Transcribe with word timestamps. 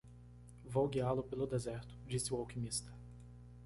"Vou 0.65 0.89
guiá-lo 0.89 1.21
pelo 1.21 1.45
deserto?", 1.45 1.95
disse 2.07 2.33
o 2.33 2.37
alquimista. 2.39 2.91